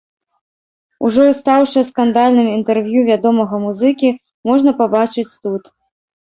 [1.09, 4.09] Ужо стаўшае скандальным інтэрв'ю вядомага музыкі
[4.53, 5.63] можна пабачыць тут.